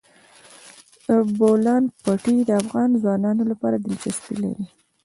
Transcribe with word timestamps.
د 1.07 1.09
بولان 1.37 1.83
پټي 2.03 2.37
د 2.45 2.49
افغان 2.61 2.89
ځوانانو 3.03 3.43
لپاره 3.51 3.75
دلچسپي 3.77 4.35
لري. 4.43 4.65